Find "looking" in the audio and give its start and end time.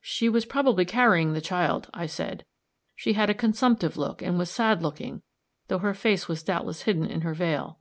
4.82-5.20